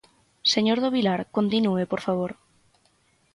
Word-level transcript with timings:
Señor 0.53 0.77
do 0.83 0.93
Vilar, 0.95 1.21
continúe, 1.37 1.83
por 1.91 2.01
favor. 2.05 2.31